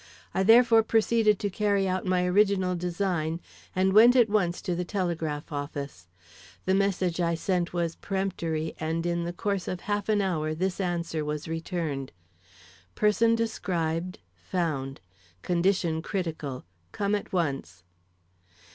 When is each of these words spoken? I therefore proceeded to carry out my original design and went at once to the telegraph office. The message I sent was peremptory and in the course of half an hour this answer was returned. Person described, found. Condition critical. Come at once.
I 0.33 0.41
therefore 0.41 0.81
proceeded 0.81 1.37
to 1.37 1.51
carry 1.51 1.87
out 1.87 2.07
my 2.07 2.25
original 2.25 2.75
design 2.75 3.39
and 3.75 3.93
went 3.93 4.15
at 4.15 4.31
once 4.31 4.59
to 4.63 4.73
the 4.73 4.83
telegraph 4.83 5.51
office. 5.51 6.07
The 6.65 6.73
message 6.73 7.19
I 7.21 7.35
sent 7.35 7.71
was 7.71 7.97
peremptory 7.97 8.73
and 8.79 9.05
in 9.05 9.25
the 9.25 9.31
course 9.31 9.67
of 9.67 9.81
half 9.81 10.09
an 10.09 10.19
hour 10.19 10.55
this 10.55 10.81
answer 10.81 11.23
was 11.23 11.47
returned. 11.47 12.13
Person 12.95 13.35
described, 13.35 14.17
found. 14.33 15.01
Condition 15.43 16.01
critical. 16.01 16.65
Come 16.91 17.13
at 17.13 17.31
once. 17.31 17.83